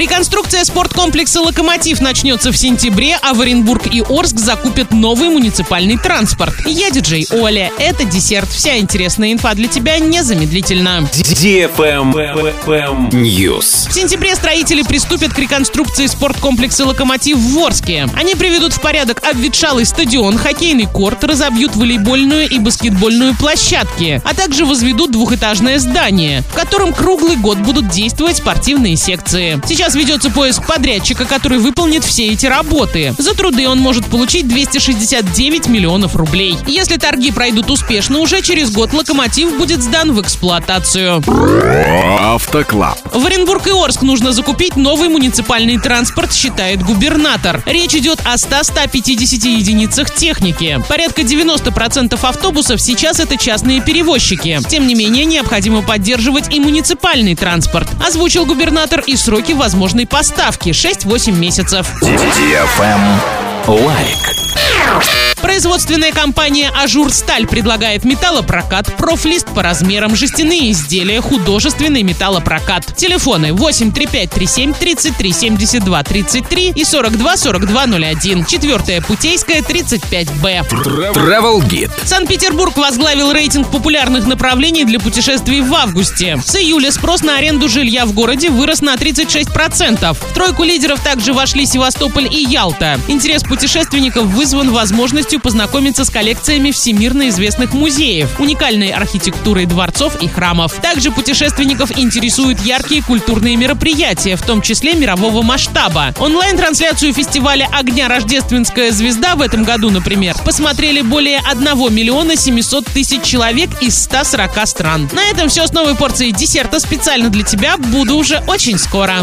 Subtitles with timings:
[0.00, 6.54] Реконструкция спорткомплекса «Локомотив» начнется в сентябре, а в Оренбург и Орск закупят новый муниципальный транспорт.
[6.64, 7.70] Я диджей Оля.
[7.78, 8.48] Это десерт.
[8.48, 11.06] Вся интересная инфа для тебя незамедлительно.
[13.12, 13.90] News.
[13.90, 18.08] В сентябре строители приступят к реконструкции спорткомплекса «Локомотив» в Ворске.
[18.14, 24.64] Они приведут в порядок обветшалый стадион, хоккейный корт, разобьют волейбольную и баскетбольную площадки, а также
[24.64, 29.60] возведут двухэтажное здание, в котором круглый год будут действовать спортивные секции.
[29.66, 33.14] Сейчас ведется поиск подрядчика, который выполнит все эти работы.
[33.18, 36.56] За труды он может получить 269 миллионов рублей.
[36.66, 41.22] Если торги пройдут успешно, уже через год «Локомотив» будет сдан в эксплуатацию.
[42.20, 42.98] Автоклаб.
[43.12, 47.62] В Оренбург и Орск нужно закупить новый муниципальный транспорт, считает губернатор.
[47.66, 50.82] Речь идет о 100-150 единицах техники.
[50.88, 54.60] Порядка 90% автобусов сейчас это частные перевозчики.
[54.68, 57.88] Тем не менее, необходимо поддерживать и муниципальный транспорт.
[58.06, 61.86] Озвучил губернатор и сроки возможной поставки– 6-8 месяцев.
[63.66, 65.29] Лайк.
[65.42, 72.94] Производственная компания «Ажур Сталь» предлагает металлопрокат, профлист по размерам, жестяные изделия, художественный металлопрокат.
[72.96, 78.44] Телефоны 83537 33 72 33 и 42 42 01.
[78.44, 80.68] Четвертая Путейская, 35Б.
[81.14, 81.90] Travel Guide.
[82.04, 86.38] Санкт-Петербург возглавил рейтинг популярных направлений для путешествий в августе.
[86.44, 90.14] С июля спрос на аренду жилья в городе вырос на 36%.
[90.14, 93.00] В тройку лидеров также вошли Севастополь и Ялта.
[93.08, 94.70] Интерес путешественников вызван
[95.30, 100.72] возможностью познакомиться с коллекциями всемирно известных музеев, уникальной архитектурой дворцов и храмов.
[100.80, 106.14] Также путешественников интересуют яркие культурные мероприятия, в том числе мирового масштаба.
[106.18, 108.08] Онлайн-трансляцию фестиваля «Огня.
[108.08, 114.66] Рождественская звезда» в этом году, например, посмотрели более 1 миллиона 700 тысяч человек из 140
[114.66, 115.08] стран.
[115.12, 117.76] На этом все с новой порцией десерта специально для тебя.
[117.76, 119.18] Буду уже очень скоро.